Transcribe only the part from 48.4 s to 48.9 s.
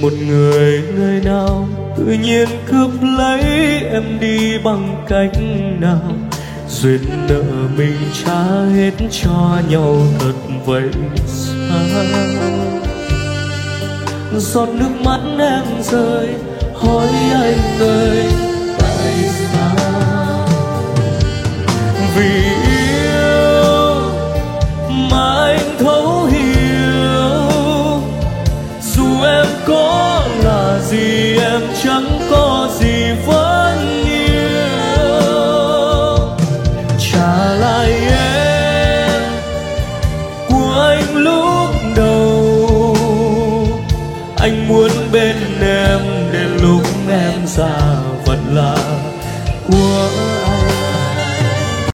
là